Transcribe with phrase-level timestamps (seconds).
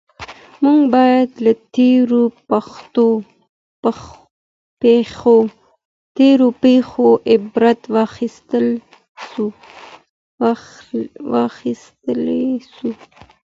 [0.63, 1.51] موږ باید له
[6.17, 8.67] تېرو پېښو عبرت واخیستل
[12.77, 12.95] سو.